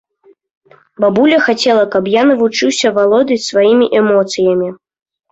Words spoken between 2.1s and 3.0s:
я навучыўся